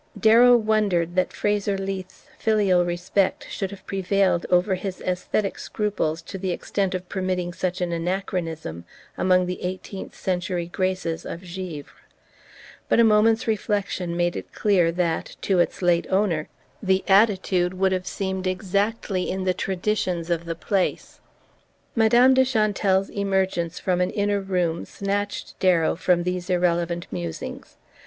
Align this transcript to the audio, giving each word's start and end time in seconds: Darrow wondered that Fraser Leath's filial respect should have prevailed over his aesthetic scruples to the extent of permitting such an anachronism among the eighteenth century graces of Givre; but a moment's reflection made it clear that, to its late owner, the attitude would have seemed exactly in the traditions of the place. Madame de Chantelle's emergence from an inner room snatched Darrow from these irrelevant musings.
Darrow 0.19 0.57
wondered 0.57 1.13
that 1.15 1.31
Fraser 1.31 1.77
Leath's 1.77 2.25
filial 2.39 2.83
respect 2.83 3.45
should 3.51 3.69
have 3.69 3.85
prevailed 3.85 4.47
over 4.49 4.73
his 4.73 4.99
aesthetic 5.01 5.59
scruples 5.59 6.23
to 6.23 6.39
the 6.39 6.49
extent 6.49 6.95
of 6.95 7.07
permitting 7.07 7.53
such 7.53 7.81
an 7.81 7.91
anachronism 7.91 8.83
among 9.15 9.45
the 9.45 9.61
eighteenth 9.61 10.15
century 10.17 10.65
graces 10.65 11.23
of 11.23 11.43
Givre; 11.43 11.93
but 12.89 12.99
a 12.99 13.03
moment's 13.03 13.45
reflection 13.45 14.17
made 14.17 14.35
it 14.35 14.51
clear 14.51 14.91
that, 14.91 15.35
to 15.43 15.59
its 15.59 15.83
late 15.83 16.07
owner, 16.09 16.49
the 16.81 17.03
attitude 17.07 17.75
would 17.75 17.91
have 17.91 18.07
seemed 18.07 18.47
exactly 18.47 19.29
in 19.29 19.43
the 19.43 19.53
traditions 19.53 20.31
of 20.31 20.45
the 20.45 20.55
place. 20.55 21.19
Madame 21.95 22.33
de 22.33 22.43
Chantelle's 22.43 23.11
emergence 23.11 23.77
from 23.77 24.01
an 24.01 24.09
inner 24.09 24.39
room 24.41 24.83
snatched 24.83 25.59
Darrow 25.59 25.95
from 25.95 26.23
these 26.23 26.49
irrelevant 26.49 27.05
musings. 27.11 27.77